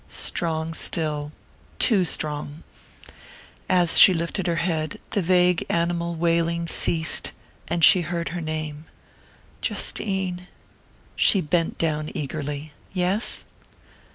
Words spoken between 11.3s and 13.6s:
bent down eagerly. "Yes?"